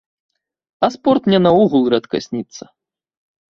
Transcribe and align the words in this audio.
А 0.87 0.89
спорт 0.95 1.29
мне 1.29 1.39
наогул 1.45 1.83
рэдка 1.97 2.17
сніцца. 2.29 2.63